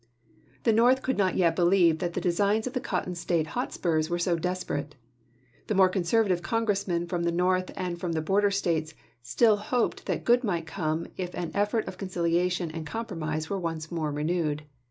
The 0.63 0.73
North 0.73 1.03
could 1.03 1.15
not 1.19 1.35
yet 1.35 1.55
believe 1.55 1.99
that 1.99 2.13
the 2.13 2.21
designs 2.21 2.65
of 2.65 2.73
the 2.73 2.79
Cotton 2.81 3.13
State 3.13 3.45
hotspurs 3.45 4.09
were 4.09 4.17
so 4.17 4.35
desperate. 4.35 4.95
The 5.67 5.75
more 5.75 5.89
conservative 5.89 6.41
Congressmen 6.41 7.05
from 7.05 7.21
the 7.21 7.31
North 7.31 7.69
and 7.75 7.99
from 7.99 8.13
the 8.13 8.21
border 8.23 8.49
States 8.49 8.95
still 9.21 9.59
hoiked 9.59 10.05
that 10.05 10.25
good 10.25 10.43
might 10.43 10.65
come 10.65 11.05
if 11.17 11.35
an 11.35 11.51
effort 11.53 11.87
of 11.87 11.99
conciliation 11.99 12.71
and 12.71 12.87
compromise 12.87 13.47
were 13.47 13.59
once 13.59 13.91
more 13.91 14.11
renewed. 14.11 14.63